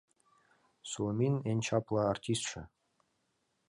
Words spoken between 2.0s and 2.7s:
АРТИСТШЕ